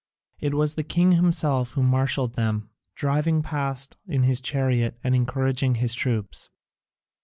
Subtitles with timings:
[0.39, 5.75] It was the king himself who marshalled them, driving past in his chariot and encouraging
[5.75, 6.49] his troops.